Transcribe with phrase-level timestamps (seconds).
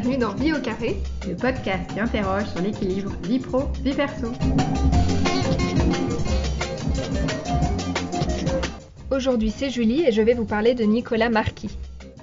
[0.00, 4.26] bienvenue dans Vie au carré, le podcast qui interroge sur l'équilibre vie pro, vie perso.
[9.12, 11.70] Aujourd'hui c'est Julie et je vais vous parler de Nicolas Marquis.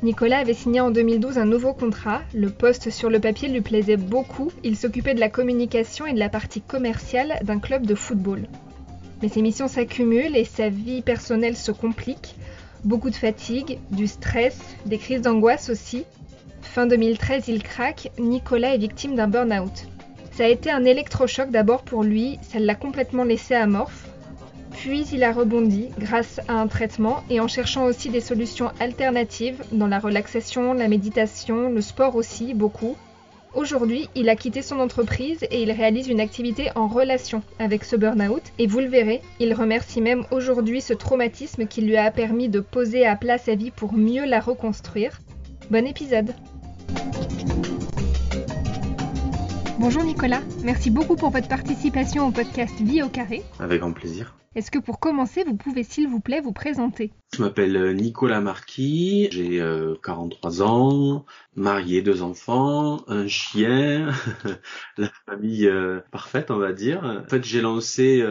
[0.03, 3.95] Nicolas avait signé en 2012 un nouveau contrat, le poste sur le papier lui plaisait
[3.95, 8.49] beaucoup, il s'occupait de la communication et de la partie commerciale d'un club de football.
[9.21, 12.35] Mais ses missions s'accumulent et sa vie personnelle se complique,
[12.83, 16.03] beaucoup de fatigue, du stress, des crises d'angoisse aussi,
[16.73, 19.89] Fin 2013, il craque, Nicolas est victime d'un burn-out.
[20.31, 24.07] Ça a été un électrochoc d'abord pour lui, ça l'a complètement laissé amorphe.
[24.71, 29.61] Puis il a rebondi grâce à un traitement et en cherchant aussi des solutions alternatives
[29.73, 32.95] dans la relaxation, la méditation, le sport aussi, beaucoup.
[33.53, 37.97] Aujourd'hui, il a quitté son entreprise et il réalise une activité en relation avec ce
[37.97, 38.43] burn-out.
[38.59, 42.61] Et vous le verrez, il remercie même aujourd'hui ce traumatisme qui lui a permis de
[42.61, 45.19] poser à plat sa vie pour mieux la reconstruire.
[45.69, 46.33] Bon épisode
[49.81, 53.41] Bonjour Nicolas, merci beaucoup pour votre participation au podcast Vie au carré.
[53.57, 54.35] Avec grand plaisir.
[54.53, 57.11] Est-ce que pour commencer, vous pouvez s'il vous plaît vous présenter?
[57.33, 59.57] Je m'appelle euh, Nicolas Marquis, j'ai
[60.03, 64.11] 43 euh, ans, marié, deux enfants, un chien,
[64.97, 67.03] la famille euh, parfaite on va dire.
[67.03, 68.23] En fait j'ai lancé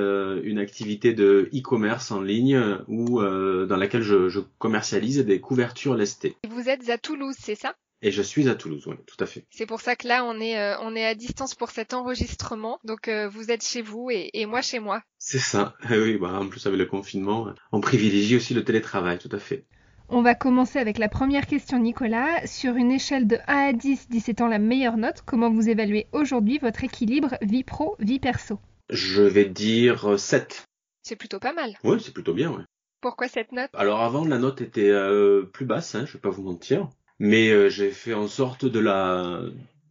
[0.45, 6.37] une activité de e-commerce en ligne où, dans laquelle je, je commercialise des couvertures lestées.
[6.49, 7.75] Vous êtes à Toulouse, c'est ça?
[8.03, 9.45] Et je suis à Toulouse, oui, tout à fait.
[9.51, 12.79] C'est pour ça que là, on est, euh, on est à distance pour cet enregistrement.
[12.85, 15.03] Donc, euh, vous êtes chez vous et, et moi chez moi.
[15.19, 15.75] C'est ça.
[15.91, 19.67] oui, bah, en plus, avec le confinement, on privilégie aussi le télétravail, tout à fait.
[20.09, 22.47] On va commencer avec la première question, Nicolas.
[22.47, 26.09] Sur une échelle de 1 à 10, 10 étant la meilleure note, comment vous évaluez
[26.13, 28.59] aujourd'hui votre équilibre vie pro, vie perso?
[28.89, 30.65] Je vais dire 7.
[31.03, 31.77] C'est plutôt pas mal.
[31.85, 32.63] Oui, c'est plutôt bien, oui.
[33.01, 33.71] Pourquoi cette note?
[33.73, 36.89] Alors avant, la note était euh, plus basse, hein, je vais pas vous mentir
[37.21, 39.43] mais euh, j'ai fait en sorte de la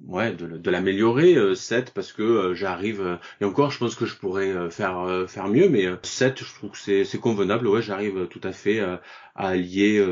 [0.07, 4.16] ouais de, l'améliorer 7 euh, parce que euh, j'arrive et encore je pense que je
[4.16, 8.41] pourrais faire faire mieux mais 7 je trouve que c'est c'est convenable ouais j'arrive tout
[8.44, 9.01] à fait à
[9.35, 10.03] allier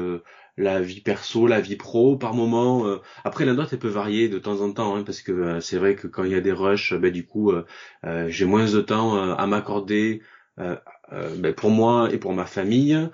[0.60, 3.00] la vie perso, la vie pro par moment.
[3.24, 5.96] après la note elle peut varier de temps en temps hein, parce que c'est vrai
[5.96, 7.52] que quand il y a des rushs, ben du coup
[8.28, 10.22] j'ai moins de temps à m'accorder
[10.58, 13.10] ben, pour moi et pour ma famille.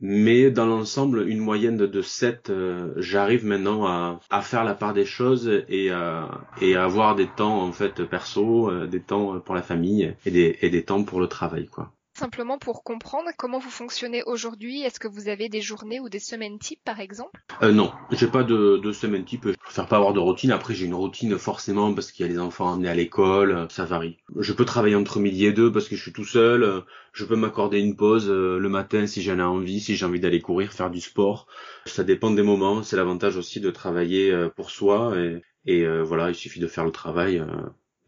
[0.00, 4.94] Mais dans l'ensemble, une moyenne de 7, euh, j'arrive maintenant à, à, faire la part
[4.94, 9.40] des choses et à, et à avoir des temps en fait perso, euh, des temps
[9.40, 11.92] pour la famille et des, et des temps pour le travail quoi.
[12.18, 16.18] Simplement pour comprendre comment vous fonctionnez aujourd'hui, est-ce que vous avez des journées ou des
[16.18, 17.40] semaines types par exemple?
[17.62, 19.46] Euh, Non, j'ai pas de, de semaine type.
[19.46, 20.50] Je préfère pas avoir de routine.
[20.50, 23.68] Après, j'ai une routine forcément parce qu'il y a les enfants amenés à l'école.
[23.70, 24.18] Ça varie.
[24.36, 26.82] Je peux travailler entre midi et deux parce que je suis tout seul.
[27.12, 30.18] Je peux m'accorder une pause euh, le matin si j'en ai envie, si j'ai envie
[30.18, 31.46] d'aller courir, faire du sport.
[31.86, 32.82] Ça dépend des moments.
[32.82, 35.14] C'est l'avantage aussi de travailler euh, pour soi
[35.66, 37.44] et, euh, voilà, il suffit de faire le travail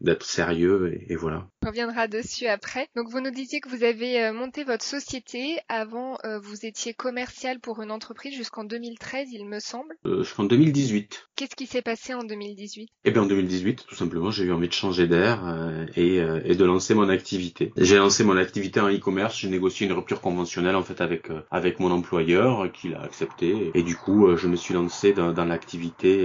[0.01, 1.47] d'être sérieux et, voilà.
[1.63, 2.87] On reviendra dessus après.
[2.95, 5.59] Donc vous nous disiez que vous avez euh, monté votre société.
[5.69, 9.95] Avant, euh, vous étiez commercial pour une entreprise jusqu'en 2013, il me semble.
[10.05, 11.27] Euh, jusqu'en 2018.
[11.35, 14.67] Qu'est-ce qui s'est passé en 2018 Eh bien en 2018, tout simplement, j'ai eu envie
[14.67, 17.71] de changer d'air et, et, de lancer mon activité.
[17.77, 19.37] J'ai lancé mon activité en e-commerce.
[19.39, 23.81] J'ai négocié une rupture conventionnelle en fait avec avec mon employeur qui l'a accepté et
[23.81, 26.23] du coup je me suis lancé dans, dans l'activité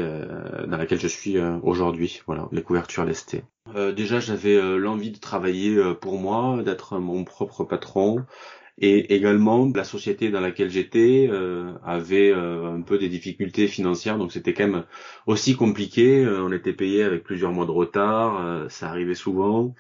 [0.67, 2.21] dans laquelle je suis aujourd'hui.
[2.27, 3.43] Voilà, les couvertures lestées.
[3.75, 8.25] Euh, déjà, j'avais euh, l'envie de travailler euh, pour moi, d'être mon propre patron.
[8.79, 11.31] Et également, la société dans laquelle j'étais
[11.83, 14.85] avait un peu des difficultés financières, donc c'était quand même
[15.27, 16.27] aussi compliqué.
[16.29, 19.75] on était payé avec plusieurs mois de retard, ça arrivait souvent.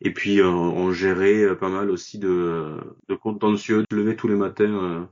[0.00, 2.78] Et puis on gérait pas mal aussi de,
[3.08, 5.10] de contentieux, de lever tous les matins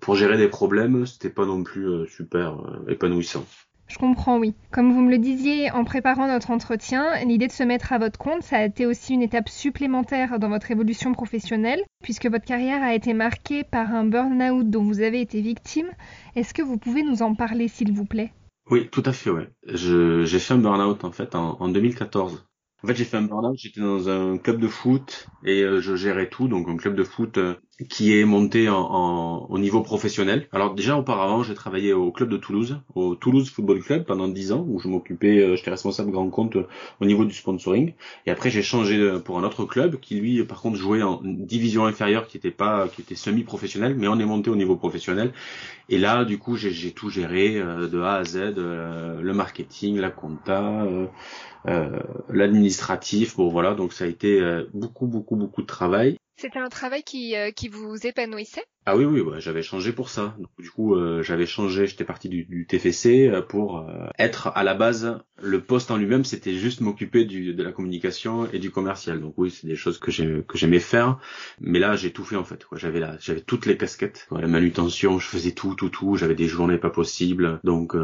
[0.00, 1.04] pour gérer des problèmes.
[1.04, 3.44] C'était pas non plus super épanouissant.
[3.92, 4.54] Je comprends, oui.
[4.70, 8.18] Comme vous me le disiez en préparant notre entretien, l'idée de se mettre à votre
[8.18, 12.82] compte, ça a été aussi une étape supplémentaire dans votre évolution professionnelle, puisque votre carrière
[12.82, 15.90] a été marquée par un burn-out dont vous avez été victime.
[16.36, 18.32] Est-ce que vous pouvez nous en parler, s'il vous plaît?
[18.70, 19.50] Oui, tout à fait, ouais.
[19.66, 22.46] j'ai fait un burn-out, en fait, en 2014.
[22.84, 25.94] En fait, j'ai fait un burn-out, j'étais dans un club de foot et euh, je
[25.94, 27.54] gérais tout, donc un club de foot euh,
[27.88, 30.46] qui est monté en, en, au niveau professionnel.
[30.52, 34.52] Alors déjà auparavant, j'ai travaillé au club de Toulouse, au Toulouse Football Club pendant 10
[34.52, 36.56] ans, où je m'occupais, euh, j'étais responsable grand compte
[37.00, 37.94] au niveau du sponsoring.
[38.26, 41.86] Et après, j'ai changé pour un autre club qui lui, par contre, jouait en division
[41.86, 45.32] inférieure, qui était pas, qui était semi-professionnel, mais on est monté au niveau professionnel.
[45.88, 50.86] Et là, du coup, j'ai tout géré de A à Z, le marketing, la compta
[51.68, 53.36] euh, l'administratif.
[53.36, 56.18] Bon voilà, donc ça a été euh, beaucoup beaucoup beaucoup de travail.
[56.36, 58.64] C'était un travail qui, euh, qui vous épanouissait?
[58.84, 60.36] Ah oui, oui, j'avais changé pour ça.
[60.58, 63.86] du coup, euh, j'avais changé, j'étais parti du, TFC euh, pour
[64.18, 68.58] être à la base, le poste en lui-même, c'était juste m'occuper de la communication et
[68.58, 69.20] du commercial.
[69.20, 71.20] Donc oui, c'est des choses que j'aimais faire,
[71.60, 72.66] mais là, j'ai tout fait en fait.
[72.74, 76.16] J'avais là, j'avais toutes les casquettes, la manutention, je faisais tout, tout, tout.
[76.16, 77.60] J'avais des journées pas possibles.
[77.62, 77.94] Donc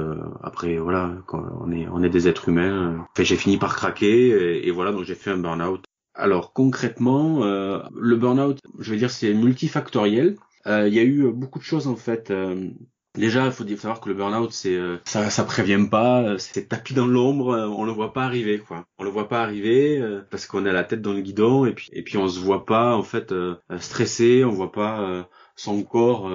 [0.44, 3.04] après, voilà, quand on est, on est des êtres humains.
[3.18, 5.82] j'ai fini par craquer et, et voilà, donc j'ai fait un burn-out
[6.18, 10.36] alors concrètement, euh, le burn-out, je veux dire, c'est multifactoriel.
[10.66, 12.30] Euh, il y a eu beaucoup de choses en fait.
[12.30, 12.68] Euh,
[13.14, 17.06] déjà, il faut savoir que le burn-out, c'est ça, ça prévient pas, c'est tapis dans
[17.06, 18.84] l'ombre, on le voit pas arriver quoi.
[18.98, 21.88] On le voit pas arriver parce qu'on a la tête dans le guidon et puis
[21.92, 23.32] et puis on se voit pas en fait
[23.78, 26.28] stressé, on voit pas son corps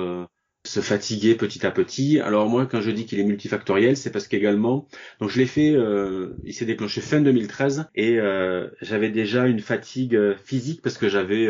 [0.65, 2.19] se fatiguer petit à petit.
[2.19, 4.87] Alors moi, quand je dis qu'il est multifactoriel, c'est parce qu'également,
[5.19, 9.59] donc je l'ai fait, euh, il s'est déclenché fin 2013 et euh, j'avais déjà une
[9.59, 11.49] fatigue euh, physique parce que j'avais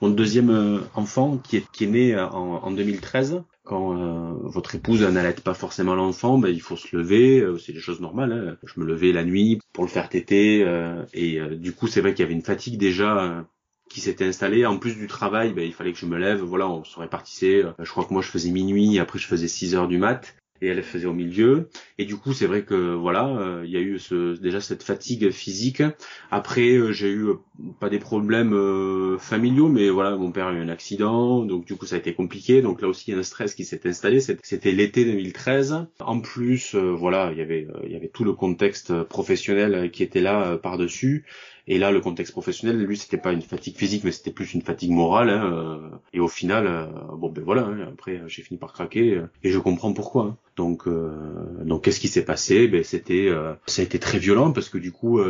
[0.00, 5.32] mon deuxième enfant qui est, qui est né en, en 2013 quand votre épouse n'allait
[5.32, 8.32] pas forcément l'enfant, ben, il faut se lever, c'est des choses normales.
[8.32, 8.56] Hein.
[8.64, 10.66] Je me levais la nuit pour le faire téter
[11.14, 13.44] et du coup c'est vrai qu'il y avait une fatigue déjà
[13.90, 14.64] qui s'était installé.
[14.64, 16.40] En plus du travail, ben, il fallait que je me lève.
[16.40, 17.64] Voilà, on se répartissait.
[17.64, 18.98] Euh, je crois que moi, je faisais minuit.
[18.98, 21.68] Après, je faisais 6 heures du mat et elle faisait au milieu.
[21.98, 24.82] Et du coup, c'est vrai que voilà, euh, il y a eu ce, déjà cette
[24.82, 25.82] fatigue physique.
[26.30, 27.26] Après, euh, j'ai eu
[27.78, 28.56] pas des problèmes
[29.18, 32.14] familiaux, mais voilà, mon père a eu un accident, donc du coup, ça a été
[32.14, 32.62] compliqué.
[32.62, 34.20] Donc là aussi, il y a un stress qui s'est installé.
[34.20, 35.86] C'était l'été 2013.
[36.00, 40.20] En plus, voilà, il y avait il y avait tout le contexte professionnel qui était
[40.20, 41.26] là par dessus.
[41.70, 44.62] Et là, le contexte professionnel, lui, c'était pas une fatigue physique, mais c'était plus une
[44.62, 45.30] fatigue morale.
[45.30, 46.86] Hein, euh, et au final, euh,
[47.16, 47.62] bon ben voilà.
[47.62, 50.24] Hein, après, j'ai fini par craquer euh, et je comprends pourquoi.
[50.24, 50.36] Hein.
[50.60, 50.88] Donc,
[51.64, 52.68] donc, qu'est-ce qui s'est passé?
[52.68, 53.30] Ben, c'était,
[53.66, 55.20] ça a été très violent parce que du coup,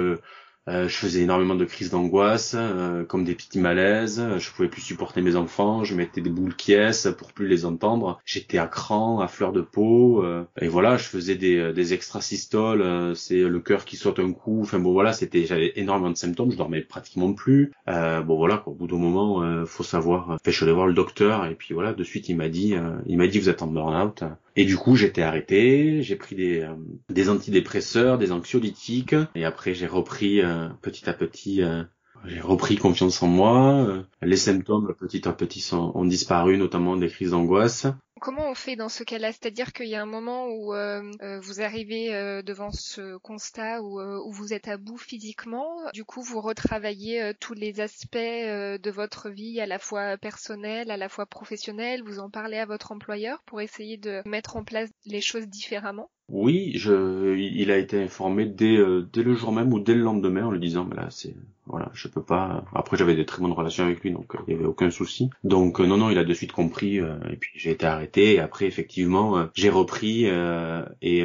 [0.68, 4.22] euh, je faisais énormément de crises d'angoisse, euh, comme des petits malaises.
[4.38, 5.84] Je pouvais plus supporter mes enfants.
[5.84, 6.76] Je mettais des boules qui
[7.18, 8.20] pour plus les entendre.
[8.24, 10.22] J'étais à cran, à fleur de peau.
[10.22, 13.16] Euh, et voilà, je faisais des, des extrasystoles.
[13.16, 14.60] c'est le cœur qui saute un coup.
[14.62, 16.52] Enfin bon, voilà, c'était, j'avais énormément de symptômes.
[16.52, 17.72] Je dormais pratiquement plus.
[17.86, 20.30] bon voilà, au bout d'un moment, faut savoir.
[20.30, 22.74] Enfin, je suis voir le docteur et puis voilà, de suite il m'a dit,
[23.06, 24.22] il m'a dit vous êtes en burn-out.
[24.56, 26.74] Et du coup, j'étais arrêté, j'ai pris des, euh,
[27.08, 31.84] des antidépresseurs, des anxiolytiques, et après j'ai repris euh, petit à petit, euh,
[32.26, 34.04] j'ai repris confiance en moi.
[34.22, 37.86] les symptômes petit à petit sont, ont disparu, notamment des crises d'angoisse.
[38.20, 39.32] Comment on fait dans ce cas-là?
[39.32, 43.82] C'est-à-dire qu'il y a un moment où euh, euh, vous arrivez euh, devant ce constat
[43.82, 48.90] où, où, vous êtes à bout physiquement, du coup vous retravaillez tous les aspects de
[48.90, 52.92] votre vie, à la fois personnelle, à la fois professionnelle, vous en parlez à votre
[52.92, 58.00] employeur pour essayer de mettre en place les choses différemment oui, je, il a été
[58.00, 60.94] informé dès, euh, dès le jour même ou dès le lendemain en lui disant, bah
[60.96, 61.34] là, c'est,
[61.70, 62.64] voilà, je peux pas.
[62.74, 65.30] Après, j'avais des très bonnes relations avec lui, donc euh, il y avait aucun souci.
[65.44, 66.96] Donc euh, non, non, il a de suite compris.
[66.96, 68.34] et puis j'ai été arrêté.
[68.34, 71.24] Et après, effectivement, j'ai repris et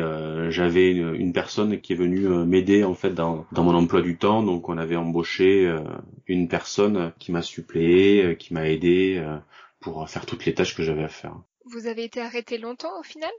[0.50, 4.44] j'avais une, personne qui est venue m'aider en fait dans, dans mon emploi du temps.
[4.44, 5.74] Donc on avait embauché
[6.28, 9.24] une personne qui m'a suppléé, qui m'a aidé
[9.80, 11.36] pour faire toutes les tâches que j'avais à faire.
[11.66, 13.32] Vous avez été arrêté longtemps au final?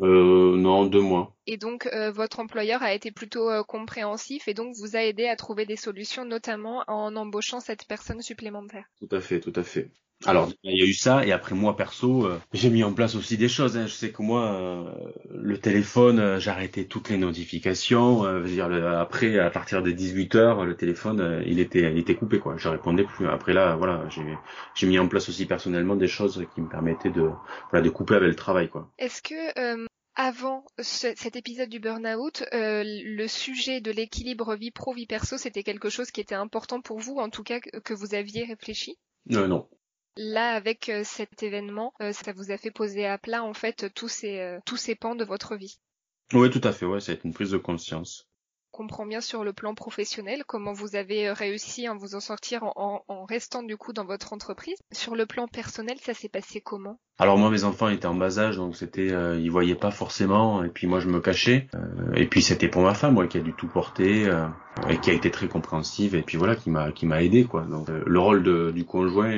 [0.00, 1.36] Euh, non, deux mois.
[1.46, 5.26] Et donc euh, votre employeur a été plutôt euh, compréhensif et donc vous a aidé
[5.26, 8.86] à trouver des solutions, notamment en embauchant cette personne supplémentaire.
[8.98, 9.90] Tout à fait, tout à fait.
[10.26, 13.14] Alors, il y a eu ça, et après moi, perso, euh, j'ai mis en place
[13.14, 13.76] aussi des choses.
[13.76, 13.86] Hein.
[13.86, 14.84] Je sais que moi, euh,
[15.30, 18.22] le téléphone, euh, j'arrêtais toutes les notifications.
[18.22, 22.38] veux dire, après, à partir des 18 heures, le téléphone, il était, il était coupé,
[22.38, 22.56] quoi.
[22.56, 23.28] Je répondais plus.
[23.28, 24.04] Après là, voilà,
[24.74, 27.28] j'ai mis en place aussi personnellement des choses qui me permettaient de,
[27.70, 28.90] voilà, de couper avec le travail, quoi.
[28.98, 35.36] Est-ce que avant cet épisode du burn-out, le sujet de l'équilibre vie pro vie perso,
[35.36, 38.96] c'était quelque chose qui était important pour vous, en tout cas que vous aviez réfléchi?
[39.26, 39.66] Non, non,
[40.16, 43.92] Là, avec euh, cet événement, euh, ça vous a fait poser à plat en fait
[43.94, 45.80] tous ces euh, tous ces pans de votre vie.
[46.32, 46.86] Oui, tout à fait.
[46.86, 48.28] Ouais, été une prise de conscience
[48.74, 53.04] comprend bien sur le plan professionnel comment vous avez réussi à vous en sortir en,
[53.06, 54.76] en, restant du coup dans votre entreprise.
[54.90, 56.98] Sur le plan personnel, ça s'est passé comment?
[57.18, 60.64] Alors moi, mes enfants étaient en bas âge, donc c'était, euh, ils voyaient pas forcément,
[60.64, 61.68] et puis moi je me cachais.
[62.16, 64.28] et puis c'était pour ma femme, moi, qui a dû tout porter
[64.88, 67.62] et qui a été très compréhensive, et puis voilà, qui m'a qui m'a aidé quoi.
[67.62, 69.32] Donc le rôle de, du conjoint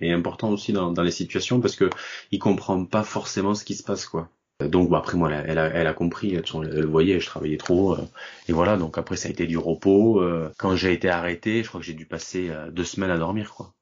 [0.00, 1.90] est important aussi dans, dans les situations parce que
[2.30, 4.28] il comprend pas forcément ce qui se passe quoi.
[4.68, 7.94] Donc bah, après moi elle a, elle a, compris, elle, elle, voyait je travaillais trop
[7.94, 8.08] euh,
[8.48, 10.20] et voilà donc après ça a été du repos.
[10.20, 13.18] Euh, quand j'ai été arrêté, je crois que j'ai dû passer euh, deux semaines à
[13.18, 13.72] dormir quoi.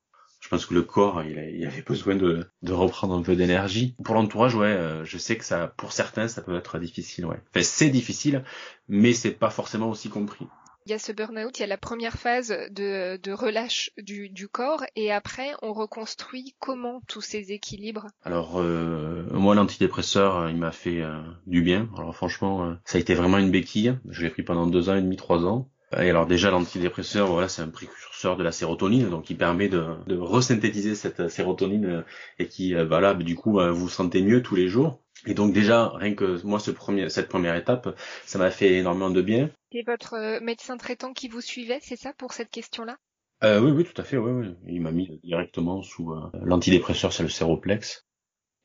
[0.41, 3.97] Je pense que le corps il, avait besoin de, de reprendre un peu d'énergie.
[4.05, 7.41] Pour l'entourage ouais, je sais que ça pour certains ça peut être difficile ouais.
[7.51, 8.45] Enfin c'est difficile
[8.89, 10.47] mais c'est pas forcément aussi compris.
[10.89, 14.85] Il y a ce burn-out, il y a la première phase de, relâche du, corps
[14.97, 21.03] et après on reconstruit comment tous ces équilibres Alors euh, moi l'antidépresseur il m'a fait
[21.03, 21.91] euh, du bien.
[21.99, 23.99] Alors franchement euh, ça a été vraiment une béquille.
[24.09, 25.69] Je l'ai pris pendant deux ans et demi, trois ans.
[25.93, 29.87] Et alors déjà l'antidépresseur voilà c'est un précurseur de la sérotonine donc il permet de,
[30.07, 32.05] de resynthétiser cette sérotonine
[32.39, 35.01] et qui voilà du coup vous vous sentez mieux tous les jours.
[35.27, 39.11] Et donc déjà, rien que moi, ce premier, cette première étape, ça m'a fait énormément
[39.11, 39.51] de bien.
[39.73, 42.97] C'est votre euh, médecin traitant qui vous suivait, c'est ça, pour cette question-là?
[43.43, 44.17] Euh, Oui, oui, tout à fait.
[44.17, 44.55] Oui, oui.
[44.67, 48.07] Il m'a mis directement sous euh, l'antidépresseur, c'est le Séroplex.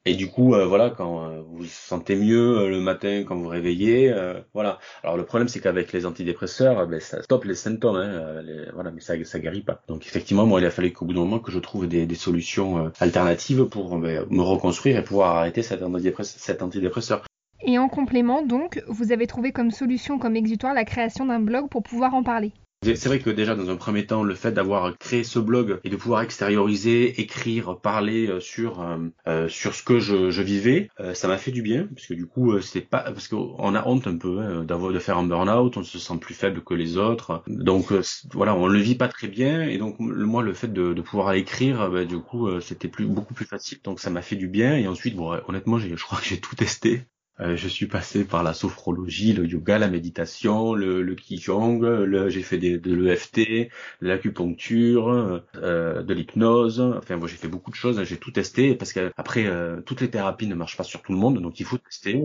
[0.06, 3.38] Et du coup, euh, voilà, quand euh, vous vous sentez mieux euh, le matin, quand
[3.38, 4.14] vous réveillez,
[4.54, 4.80] voilà.
[5.02, 8.44] Alors le problème, c'est qu'avec les antidépresseurs, ben, ça stoppe les symptômes, hein,
[8.74, 9.82] voilà, mais ça, ça guérit pas.
[9.88, 12.16] Donc effectivement, moi, il a fallu qu'au bout d'un moment que je trouve des, des
[12.16, 15.82] solutions alternatives pour ben, me reconstruire et pouvoir arrêter cet,
[16.24, 17.24] cet antidépresseur.
[17.66, 21.70] Et en complément, donc, vous avez trouvé comme solution, comme exutoire, la création d'un blog
[21.70, 22.52] pour pouvoir en parler.
[22.84, 25.90] C'est vrai que déjà dans un premier temps, le fait d'avoir créé ce blog et
[25.90, 28.98] de pouvoir extérioriser, écrire, parler euh, sur euh,
[29.28, 32.26] euh, sur ce que je, je vivais, ça m'a fait du bien parce que du
[32.26, 35.78] coup c'est pas parce qu'on a honte un peu hein, d'avoir de faire un burn-out,
[35.78, 37.92] on se sent plus faible que les autres, donc
[38.34, 41.34] voilà on le vit pas très bien et donc moi le fait de, de pouvoir
[41.34, 44.76] écrire, bah, du coup c'était plus beaucoup plus facile, donc ça m'a fait du bien
[44.76, 47.04] et ensuite bon honnêtement je crois que j'ai tout testé
[47.40, 51.82] euh, je suis passé par la sophrologie, le yoga, la méditation, le, le qigong,
[52.30, 53.70] j'ai fait de l'EFT,
[54.02, 56.80] l'acupuncture, euh, de l'hypnose.
[56.80, 58.04] Enfin, moi, j'ai fait beaucoup de choses.
[58.04, 61.12] J'ai tout testé parce que après, euh, toutes les thérapies ne marchent pas sur tout
[61.12, 62.22] le monde, donc il faut tester.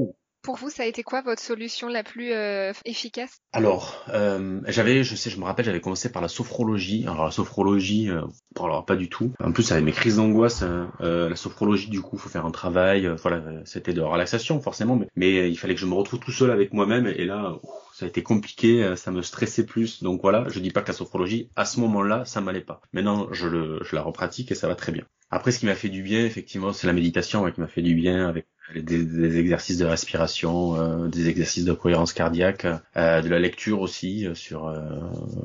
[0.48, 3.42] Pour vous, ça a été quoi votre solution la plus euh, efficace?
[3.52, 7.04] Alors, euh, j'avais, je sais, je me rappelle, j'avais commencé par la sophrologie.
[7.06, 8.22] Alors la sophrologie, euh,
[8.58, 9.30] alors pas du tout.
[9.44, 10.64] En plus, avec mes crises d'angoisse,
[11.02, 13.06] euh, la sophrologie, du coup, faut faire un travail.
[13.20, 16.72] voilà, c'était de relaxation forcément, mais, il fallait que je me retrouve tout seul avec
[16.72, 17.06] moi-même.
[17.08, 17.58] Et là,
[17.92, 20.02] ça a été compliqué, ça me stressait plus.
[20.02, 22.80] Donc voilà, je dis pas que la sophrologie, à ce moment-là, ça m'allait pas.
[22.94, 25.04] Maintenant, je, le, je la repratique et ça va très bien.
[25.30, 27.94] Après, ce qui m'a fait du bien, effectivement, c'est la méditation qui m'a fait du
[27.94, 33.38] bien avec des, exercices de respiration, euh, des exercices de cohérence cardiaque, euh, de la
[33.38, 34.74] lecture aussi euh, sur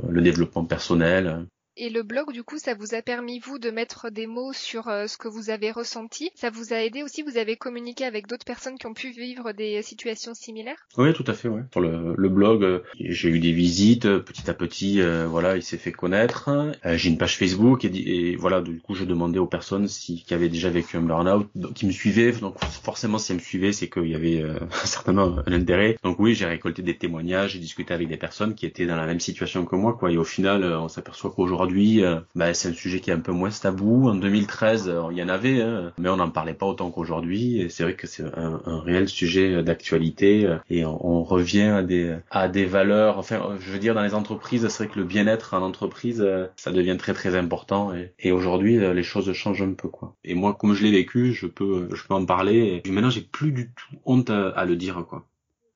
[0.10, 1.46] le développement personnel.
[1.76, 4.90] Et le blog, du coup, ça vous a permis, vous, de mettre des mots sur
[4.90, 6.30] euh, ce que vous avez ressenti.
[6.36, 9.54] Ça vous a aidé aussi, vous avez communiqué avec d'autres personnes qui ont pu vivre
[9.54, 10.88] des situations similaires?
[10.98, 11.64] Oui, tout à fait, ouais.
[11.72, 15.78] Sur le, blog, euh, j'ai eu des visites, euh, petit à petit, voilà, il s'est
[15.78, 16.50] fait connaître.
[16.86, 20.50] j'ai une page Facebook et, voilà, du coup, je demandais aux personnes si, qui avaient
[20.50, 22.34] déjà vécu un burn-out, qui me suivaient.
[22.34, 24.44] Donc, forcément, si elles me suivaient, c'est qu'il y avait
[24.84, 25.98] certainement un intérêt.
[26.04, 29.08] Donc oui, j'ai récolté des témoignages, j'ai discuté avec des personnes qui étaient dans la
[29.08, 30.12] même situation que moi, quoi.
[30.12, 33.22] Et au final, on s'aperçoit qu'aujourd'hui, aujourd'hui, euh, bah, c'est un sujet qui est un
[33.22, 34.10] peu moins tabou.
[34.10, 37.62] En 2013, euh, il y en avait, hein, mais on n'en parlait pas autant qu'aujourd'hui.
[37.62, 40.46] Et c'est vrai que c'est un, un, réel sujet d'actualité.
[40.46, 43.18] Euh, et on, on, revient à des, à des valeurs.
[43.18, 46.26] Enfin, je veux dire, dans les entreprises, c'est vrai que le bien-être en entreprise,
[46.58, 47.94] ça devient très très important.
[47.94, 50.16] Et, et aujourd'hui, les choses changent un peu, quoi.
[50.26, 52.82] Et moi, comme je l'ai vécu, je peux, je peux en parler.
[52.84, 55.26] Et maintenant, j'ai plus du tout honte à, à le dire, quoi.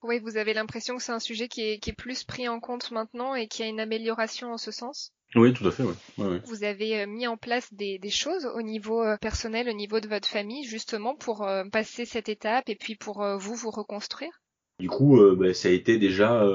[0.04, 2.60] Oui, vous avez l'impression que c'est un sujet qui est, qui est, plus pris en
[2.60, 5.12] compte maintenant et qui a une amélioration en ce sens?
[5.36, 5.84] Oui, tout à fait.
[6.18, 6.40] Oui.
[6.46, 10.00] Vous avez euh, mis en place des, des, choses au niveau euh, personnel, au niveau
[10.00, 14.32] de votre famille, justement pour euh, passer cette étape et puis pour vous vous reconstruire?
[14.80, 16.46] Du coup, bah, ça a été déjà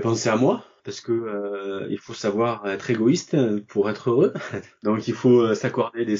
[0.00, 3.36] penser à moi, parce que euh, il faut savoir être égoïste
[3.66, 4.34] pour être heureux.
[4.82, 6.18] Donc il faut euh, s'accorder des,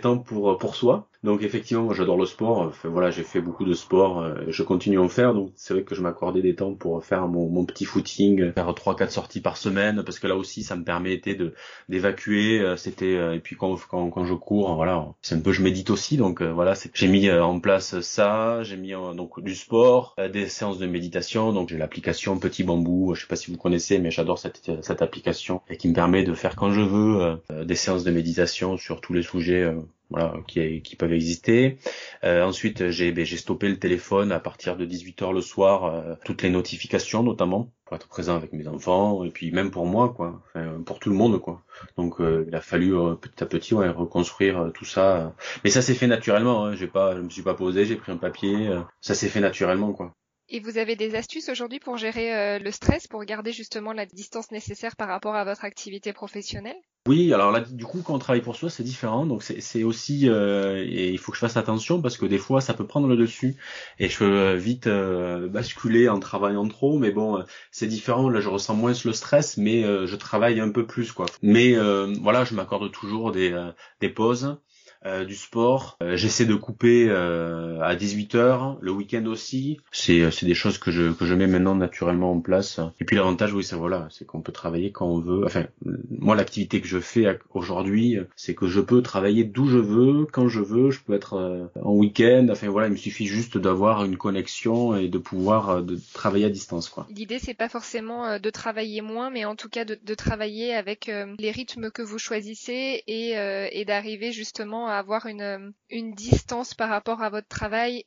[0.00, 1.08] temps pour euh, pour soi.
[1.22, 2.72] Donc effectivement, j'adore le sport.
[2.84, 5.34] Voilà, j'ai fait beaucoup de sport, je continue à en faire.
[5.34, 8.94] Donc c'est vrai que je m'accordais des temps pour faire mon, petit footing, faire trois
[8.94, 11.52] quatre sorties par semaine, parce que là aussi ça me permettait de
[11.88, 12.74] d'évacuer.
[12.76, 16.16] C'était et puis quand, quand je cours, voilà, c'est un peu je médite aussi.
[16.16, 18.62] Donc voilà, j'ai mis en place ça.
[18.62, 21.52] J'ai mis donc du sport, des séances de méditation.
[21.52, 23.14] Donc j'ai l'application Petit Bambou.
[23.16, 26.34] Je sais pas si vous connaissez j'adore cette, cette application et qui me permet de
[26.34, 27.20] faire quand je veux
[27.50, 31.78] euh, des séances de méditation sur tous les sujets euh, voilà, qui, qui peuvent exister.
[32.24, 36.50] Euh, ensuite, j'ai ben, stoppé le téléphone à partir de 18h le soir, toutes les
[36.50, 40.80] notifications notamment, pour être présent avec mes enfants, et puis même pour moi, quoi, enfin,
[40.84, 41.62] pour tout le monde, quoi.
[41.96, 45.34] Donc il a fallu petit à petit ouais, reconstruire tout ça.
[45.64, 46.76] Mais ça s'est fait naturellement, hein.
[46.76, 48.70] j'ai pas, je me suis pas posé, j'ai pris un papier,
[49.00, 50.14] ça s'est fait naturellement, quoi.
[50.48, 54.06] Et vous avez des astuces aujourd'hui pour gérer euh, le stress, pour garder justement la
[54.06, 56.76] distance nécessaire par rapport à votre activité professionnelle?
[57.08, 59.26] Oui, alors là, du coup, quand on travaille pour soi, c'est différent.
[59.26, 62.60] Donc c'est aussi, euh, et il faut que je fasse attention parce que des fois,
[62.60, 63.56] ça peut prendre le dessus
[63.98, 66.98] et je peux vite euh, basculer en travaillant trop.
[66.98, 68.28] Mais bon, c'est différent.
[68.28, 71.26] Là, je ressens moins le stress, mais je travaille un peu plus, quoi.
[71.42, 71.74] Mais
[72.20, 73.52] voilà, je m'accorde toujours des,
[74.00, 74.58] des pauses.
[75.06, 75.96] Euh, du sport.
[76.02, 79.78] Euh, j'essaie de couper euh, à 18 h le week-end aussi.
[79.92, 82.80] C'est c'est des choses que je que je mets maintenant naturellement en place.
[82.98, 85.44] Et puis l'avantage, oui, c'est voilà, c'est qu'on peut travailler quand on veut.
[85.44, 85.66] Enfin,
[86.10, 90.48] moi, l'activité que je fais aujourd'hui, c'est que je peux travailler d'où je veux, quand
[90.48, 90.90] je veux.
[90.90, 92.48] Je peux être en week-end.
[92.50, 96.50] Enfin voilà, il me suffit juste d'avoir une connexion et de pouvoir de travailler à
[96.50, 97.06] distance, quoi.
[97.14, 101.10] L'idée, c'est pas forcément de travailler moins, mais en tout cas de, de travailler avec
[101.38, 103.34] les rythmes que vous choisissez et,
[103.70, 108.04] et d'arriver justement à avoir une, une distance par rapport à votre travail.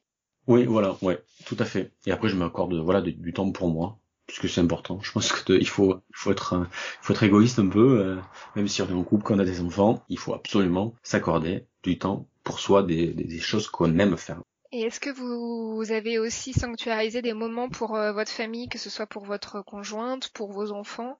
[0.48, 1.91] Oui, voilà, ouais, tout à fait.
[2.05, 5.00] Et après, je m'accorde voilà du, temps pour moi, puisque c'est important.
[5.01, 8.17] Je pense qu'il faut, il faut être, il faut être égoïste un peu, euh,
[8.55, 11.98] même si on est en couple, qu'on a des enfants, il faut absolument s'accorder du
[11.98, 14.41] temps pour soi, des, des, choses qu'on aime faire.
[14.72, 18.89] Et est-ce que vous avez aussi sanctuarisé des moments pour euh, votre famille, que ce
[18.89, 21.19] soit pour votre conjointe, pour vos enfants?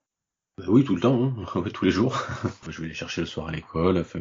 [0.58, 1.64] Bah oui, tout le temps, hein.
[1.74, 2.22] tous les jours.
[2.68, 3.98] je vais les chercher le soir à l'école.
[3.98, 4.20] Enfin,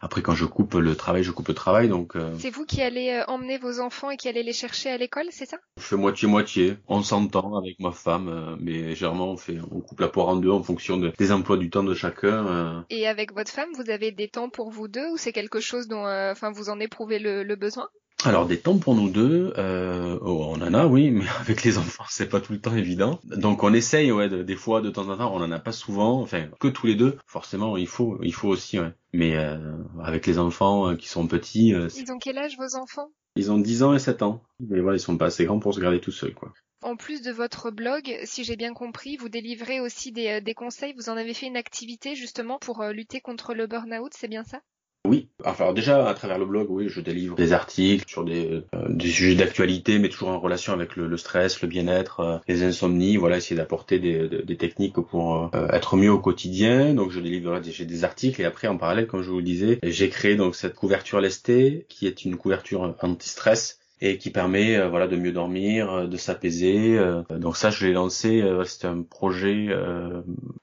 [0.00, 1.88] après, quand je coupe le travail, je coupe le travail.
[1.88, 2.16] Donc.
[2.16, 4.96] Euh, c'est vous qui allez euh, emmener vos enfants et qui allez les chercher à
[4.96, 5.58] l'école, c'est ça?
[5.76, 6.78] Je fais moitié moitié.
[6.86, 10.36] On s'entend avec ma femme, euh, mais généralement on fait, on coupe la poire en
[10.36, 12.84] deux en fonction des emplois du temps de chacun.
[12.88, 15.86] Et avec votre femme, vous avez des temps pour vous deux ou c'est quelque chose
[15.88, 17.88] dont, enfin, vous en éprouvez le besoin?
[18.24, 21.78] Alors des temps pour nous deux, euh, oh, on en a oui, mais avec les
[21.78, 23.20] enfants c'est pas tout le temps évident.
[23.24, 26.20] Donc on essaye ouais, des fois de temps en temps, on en a pas souvent,
[26.20, 27.16] enfin que tous les deux.
[27.26, 28.92] Forcément il faut, il faut aussi ouais.
[29.12, 31.68] Mais euh, avec les enfants euh, qui sont petits.
[31.68, 33.10] Ils ont quel âge vos enfants?
[33.36, 34.42] Ils ont 10 ans et 7 ans.
[34.58, 36.52] Mais voilà ils sont pas assez grands pour se garder tout seuls quoi.
[36.82, 40.94] En plus de votre blog, si j'ai bien compris, vous délivrez aussi des, des conseils.
[40.94, 44.60] Vous en avez fait une activité justement pour lutter contre le burn-out, c'est bien ça?
[45.08, 48.98] Oui, enfin déjà à travers le blog, oui, je délivre des articles sur des, euh,
[49.00, 53.16] sujets d'actualité, mais toujours en relation avec le, stress, le bien-être, euh, les insomnies.
[53.16, 56.94] Voilà, essayer d'apporter des, des, techniques pour euh, être mieux au quotidien.
[56.94, 59.78] Donc je délivre des, des articles et après en parallèle, comme je vous le disais,
[59.82, 64.88] j'ai créé donc cette couverture lestée qui est une couverture anti-stress et qui permet euh,
[64.88, 66.96] voilà de mieux dormir, euh, de s'apaiser.
[66.98, 67.22] Euh.
[67.30, 69.68] donc ça je l'ai lancé, c'était un projet,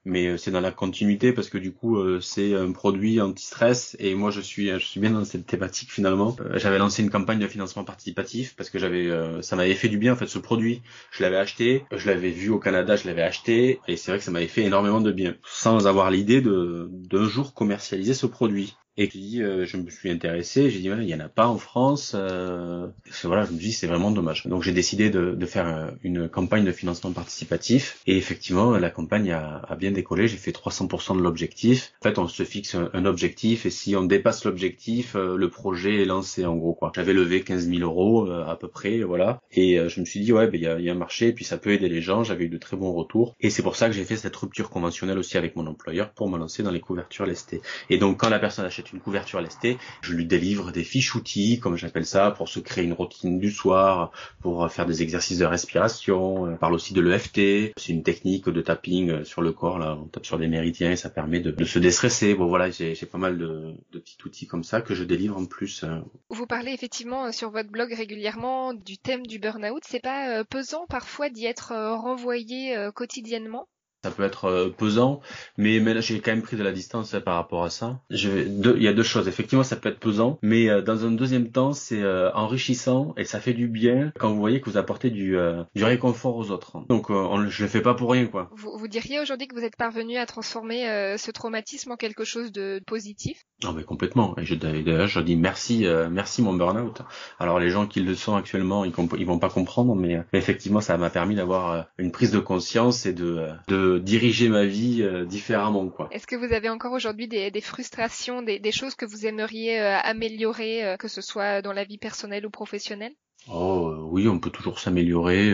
[0.05, 4.31] mais c'est dans la continuité parce que du coup c'est un produit anti-stress et moi
[4.31, 6.35] je suis je suis bien dans cette thématique finalement.
[6.53, 9.09] j'avais lancé une campagne de financement participatif parce que j'avais
[9.41, 10.81] ça m'avait fait du bien en fait ce produit.
[11.11, 14.23] Je l'avais acheté, je l'avais vu au Canada, je l'avais acheté et c'est vrai que
[14.23, 18.75] ça m'avait fait énormément de bien sans avoir l'idée de d'un jour commercialiser ce produit.
[18.97, 21.57] Et puis euh, je me suis intéressé, j'ai dit il y en a pas en
[21.57, 22.13] France.
[22.15, 22.87] Euh,
[23.23, 24.47] voilà, je me dis c'est vraiment dommage.
[24.47, 28.89] Donc j'ai décidé de, de, faire euh, une campagne de financement participatif et effectivement la
[28.89, 30.27] campagne a, a bien décollé.
[30.27, 31.93] J'ai fait 300% de l'objectif.
[32.01, 36.01] En fait, on se fixe un, objectif et si on dépasse l'objectif, euh, le projet
[36.01, 36.91] est lancé en gros quoi.
[36.95, 39.41] J'avais levé 15 000 euros à peu près, voilà.
[39.51, 41.43] Et je me suis dit ouais, ben il y a, y a un marché, puis
[41.43, 42.23] ça peut aider les gens.
[42.23, 44.69] J'avais eu de très bons retours et c'est pour ça que j'ai fait cette rupture
[44.69, 47.61] conventionnelle aussi avec mon employeur pour me lancer dans les couvertures lestées.
[47.89, 51.59] Et donc quand la personne achète une couverture lestée, je lui délivre des fiches outils,
[51.59, 55.45] comme j'appelle ça, pour se créer une routine du soir, pour faire des exercices de
[55.45, 56.43] respiration.
[56.43, 57.73] On parle aussi de l'EFT.
[57.77, 59.97] C'est une technique de tapping sur le corps, là.
[60.01, 62.35] On tape sur des méridiens et ça permet de, se déstresser.
[62.35, 65.45] Bon, voilà, j'ai pas mal de, de, petits outils comme ça que je délivre en
[65.45, 65.83] plus.
[65.83, 65.99] Euh.
[66.29, 69.83] Vous parlez effectivement euh, sur votre blog régulièrement du thème du burn-out.
[69.85, 73.67] C'est pas euh, pesant parfois d'y être renvoyé quotidiennement?
[74.05, 75.19] Ça peut être euh, pesant,
[75.57, 77.99] mais, j'ai quand même pris de la distance par rapport à ça.
[78.11, 79.27] Je il y a deux choses.
[79.27, 83.23] Effectivement, ça peut être pesant, mais euh, dans un deuxième temps, c'est euh, enrichissant et
[83.23, 85.35] ça fait du bien quand vous voyez que vous apportez du,
[85.75, 86.85] du réconfort aux autres.
[86.87, 88.51] Donc on, je le fais pas pour rien, quoi.
[88.55, 92.51] Vous, vous diriez aujourd'hui que vous êtes parvenu à transformer ce traumatisme en quelque chose
[92.51, 93.41] de positif?
[93.63, 94.37] Non, mais complètement.
[94.37, 97.01] Et je, d'ailleurs, je dis merci, merci mon burn-out.
[97.39, 100.81] Alors les gens qui le sont actuellement, ils, ils vont pas comprendre, mais, mais effectivement,
[100.81, 105.25] ça m'a permis d'avoir une prise de conscience et de, de diriger ma vie euh,
[105.25, 106.07] différemment quoi.
[106.11, 110.85] Est-ce que vous avez encore aujourd'hui des, frustrations, des, choses que vous aimeriez euh, améliorer,
[110.85, 113.13] euh, que ce soit dans la vie personnelle ou professionnelle?
[113.47, 115.53] Oh oui, on peut toujours s'améliorer.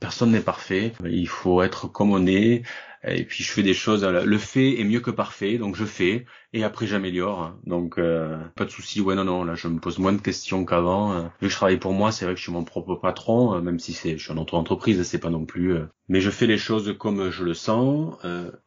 [0.00, 0.92] Personne n'est parfait.
[1.04, 2.62] Il faut être comme on est.
[3.06, 4.04] Et puis je fais des choses.
[4.04, 6.26] Le fait est mieux que parfait, donc je fais.
[6.52, 7.54] Et après j'améliore.
[7.64, 9.00] Donc euh, pas de souci.
[9.00, 9.44] Ouais non non.
[9.44, 11.22] Là je me pose moins de questions qu'avant.
[11.40, 13.60] Vu que je travaille pour moi, c'est vrai que je suis mon propre patron, euh,
[13.60, 15.74] même si c'est je suis en auto-entreprise, c'est pas non plus.
[15.74, 15.86] Euh.
[16.08, 18.16] Mais je fais les choses comme je le sens.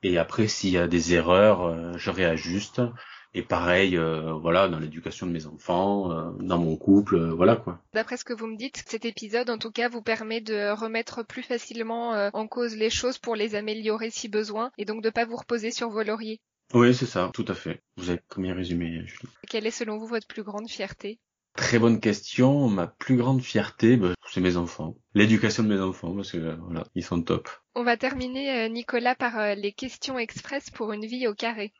[0.02, 2.82] et après s'il y a des erreurs, je réajuste.
[3.36, 7.56] Et pareil, euh, voilà, dans l'éducation de mes enfants, euh, dans mon couple, euh, voilà
[7.56, 7.80] quoi.
[7.94, 11.24] D'après ce que vous me dites, cet épisode, en tout cas, vous permet de remettre
[11.24, 15.26] plus facilement en cause les choses pour les améliorer si besoin, et donc de pas
[15.26, 16.40] vous reposer sur vos lauriers.
[16.74, 17.82] Oui, c'est ça, tout à fait.
[17.98, 19.30] Vous avez bien résumé, Julie.
[19.50, 21.20] Quelle est selon vous votre plus grande fierté?
[21.56, 22.68] Très bonne question.
[22.68, 24.96] Ma plus grande fierté, bah, c'est mes enfants.
[25.14, 27.50] L'éducation de mes enfants, parce que voilà, ils sont top.
[27.76, 31.74] On va terminer, Nicolas, par les questions express pour une vie au carré.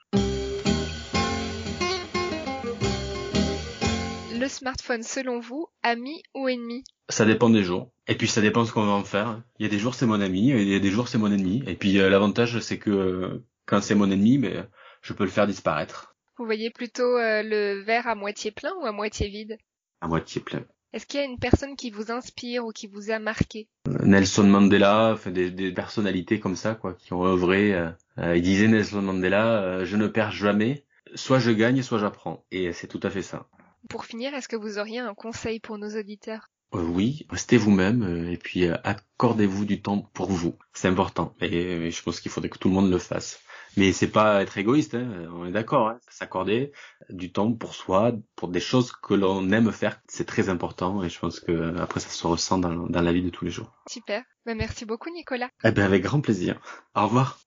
[4.44, 6.84] Le smartphone, selon vous, ami ou ennemi?
[7.08, 7.94] Ça dépend des jours.
[8.10, 9.42] Et puis ça dépend ce qu'on va en faire.
[9.58, 11.18] Il y a des jours c'est mon ami, et il y a des jours c'est
[11.18, 11.64] mon ennemi.
[11.66, 14.54] Et puis euh, l'avantage c'est que euh, quand c'est mon ennemi, mais
[15.02, 16.18] je peux le faire disparaître.
[16.38, 19.58] Vous voyez plutôt euh, le verre à moitié plein ou à moitié vide?
[20.02, 20.66] À moitié plein.
[20.92, 23.70] Est-ce qu'il y a une personne qui vous inspire ou qui vous a marqué?
[23.88, 27.82] Nelson Mandela, des, des, personnalités comme ça, quoi, qui ont œuvré.
[28.18, 30.84] il disait Nelson Mandela, je ne perds jamais,
[31.16, 32.44] soit je gagne, soit j'apprends.
[32.52, 33.48] Et c'est tout à fait ça.
[33.90, 36.50] Pour finir, est-ce que vous auriez un conseil pour nos auditeurs?
[36.74, 40.56] Euh, oui, restez vous-même euh, et puis euh, accordez-vous du temps pour vous.
[40.74, 43.42] C'est important et je pense qu'il faudrait que tout le monde le fasse.
[43.78, 45.90] Mais c'est pas être égoïste, hein, on est d'accord.
[45.90, 46.72] Hein, S'accorder
[47.10, 51.10] du temps pour soi, pour des choses que l'on aime faire, c'est très important et
[51.10, 53.72] je pense que après ça se ressent dans, dans la vie de tous les jours.
[53.88, 54.24] Super.
[54.46, 55.50] Ben, merci beaucoup Nicolas.
[55.64, 56.60] Eh ben avec grand plaisir.
[56.96, 57.40] Au revoir.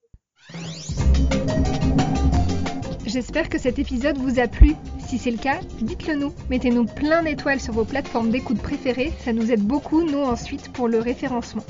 [3.17, 4.75] J'espère que cet épisode vous a plu.
[4.99, 6.35] Si c'est le cas, dites-le nous.
[6.51, 10.87] Mettez-nous plein d'étoiles sur vos plateformes d'écoute préférées, ça nous aide beaucoup, nous ensuite, pour
[10.87, 11.65] le référencement.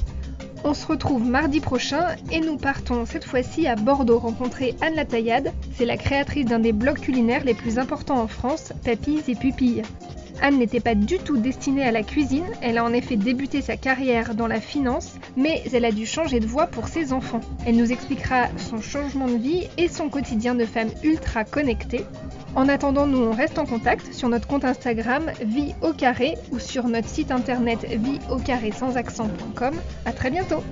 [0.65, 5.53] On se retrouve mardi prochain et nous partons cette fois-ci à Bordeaux rencontrer Anne Lataillade.
[5.77, 9.83] C'est la créatrice d'un des blogs culinaires les plus importants en France, Papilles et Pupilles.
[10.43, 13.77] Anne n'était pas du tout destinée à la cuisine, elle a en effet débuté sa
[13.77, 17.41] carrière dans la finance, mais elle a dû changer de voie pour ses enfants.
[17.67, 22.05] Elle nous expliquera son changement de vie et son quotidien de femme ultra connectée.
[22.55, 26.59] En attendant, nous on reste en contact sur notre compte Instagram vie au carré ou
[26.59, 29.75] sur notre site internet vie au carré sans accent.com.
[30.05, 30.63] À très bientôt.